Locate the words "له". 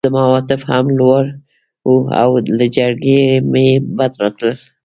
2.57-2.65